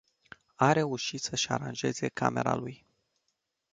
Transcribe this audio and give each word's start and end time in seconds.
A 0.55 0.71
reușit 0.71 1.21
să-și 1.21 1.49
aranjeze 1.49 2.07
camera 2.07 2.55
lui. 2.55 2.85